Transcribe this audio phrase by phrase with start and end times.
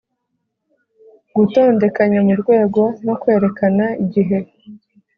[1.35, 4.37] gutondekanya murwego no kwerekana igihe.